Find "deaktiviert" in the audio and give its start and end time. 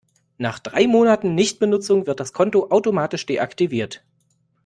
3.27-4.03